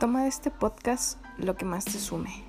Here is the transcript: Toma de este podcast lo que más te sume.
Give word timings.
Toma 0.00 0.22
de 0.22 0.28
este 0.28 0.50
podcast 0.50 1.18
lo 1.36 1.58
que 1.58 1.66
más 1.66 1.84
te 1.84 1.98
sume. 1.98 2.42